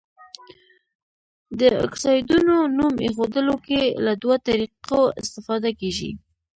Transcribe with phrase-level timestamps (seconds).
[1.59, 6.11] د اکسایډونو نوم ایښودلو کې له دوه طریقو استفاده کیږي.